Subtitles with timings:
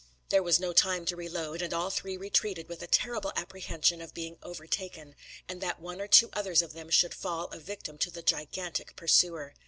[0.29, 4.15] There was no time to reload; and all three retreated, with a terrible apprehension of
[4.15, 5.13] being overtaken,
[5.47, 8.95] and that one or two others of them should fall a victim to the gigantic
[8.95, 9.53] pursuer.